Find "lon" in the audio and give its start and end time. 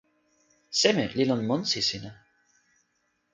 1.29-1.41